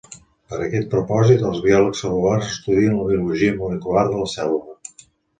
[0.51, 4.75] Per aquest propòsit, els biòlegs cel·lulars estudien la biologia molecular de la cèl·lula.